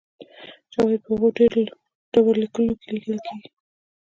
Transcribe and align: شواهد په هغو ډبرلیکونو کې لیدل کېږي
شواهد 0.73 0.99
په 1.05 1.09
هغو 1.15 1.27
ډبرلیکونو 2.13 2.73
کې 2.81 2.87
لیدل 2.95 3.17
کېږي 3.25 3.49